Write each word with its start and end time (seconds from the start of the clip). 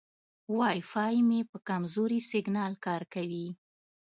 وای 0.57 0.79
فای 0.91 1.15
مې 1.27 1.39
په 1.51 1.57
کمزوري 1.67 2.19
سیګنال 2.31 2.73
کار 2.85 3.01
کوي. 3.13 3.47